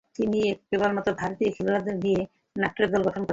[0.15, 2.21] তিনি কেবলমাত্র ভারতীয় খেলোয়াড় নিয়ে
[2.55, 3.29] নাটোর দল গঠন করেন।